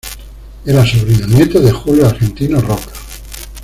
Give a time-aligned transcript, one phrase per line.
[0.65, 2.89] Era sobrino nieto de Julio Argentino Roca.